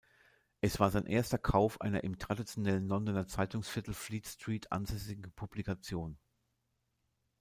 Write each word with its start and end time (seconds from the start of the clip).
Es 0.61 0.79
war 0.79 0.89
sein 0.89 1.05
erster 1.05 1.37
Kauf 1.37 1.79
einer 1.79 2.03
im 2.03 2.17
traditionellen 2.17 2.87
Londoner 2.87 3.27
Zeitungsviertel 3.27 3.93
Fleet 3.93 4.25
Street 4.27 4.71
ansässigen 4.71 5.31
Publikation. 5.33 6.17